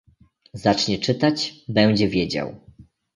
[0.53, 2.55] "Zacznie czytać: będzie wiedział."